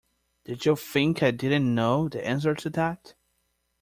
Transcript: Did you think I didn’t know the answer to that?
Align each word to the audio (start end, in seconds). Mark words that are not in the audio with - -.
Did 0.45 0.65
you 0.65 0.75
think 0.75 1.21
I 1.21 1.29
didn’t 1.29 1.75
know 1.75 2.09
the 2.09 2.25
answer 2.25 2.55
to 2.55 2.71
that? 2.71 3.13